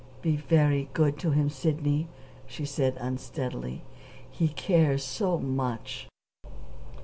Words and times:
"Be 0.23 0.35
very 0.35 0.89
good 0.93 1.19
to 1.19 1.29
him, 1.29 1.51
Sidney," 1.51 2.07
she 2.47 2.65
said 2.65 2.97
unsteadily. 2.97 3.83
"He 4.31 4.47
cares 4.47 5.03
so 5.03 5.37
much." 5.37 6.07